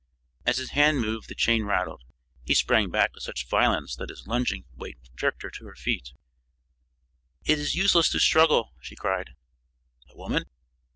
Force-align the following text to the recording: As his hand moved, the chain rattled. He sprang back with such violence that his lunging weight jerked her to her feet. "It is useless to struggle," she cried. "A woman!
As 0.47 0.57
his 0.57 0.71
hand 0.71 0.99
moved, 0.99 1.27
the 1.29 1.35
chain 1.35 1.63
rattled. 1.63 2.01
He 2.43 2.55
sprang 2.55 2.89
back 2.89 3.13
with 3.13 3.21
such 3.21 3.45
violence 3.47 3.95
that 3.97 4.09
his 4.09 4.25
lunging 4.25 4.65
weight 4.75 4.97
jerked 5.15 5.43
her 5.43 5.51
to 5.51 5.65
her 5.65 5.75
feet. 5.75 6.13
"It 7.45 7.59
is 7.59 7.75
useless 7.75 8.09
to 8.09 8.19
struggle," 8.19 8.73
she 8.81 8.95
cried. 8.95 9.35
"A 10.09 10.17
woman! 10.17 10.45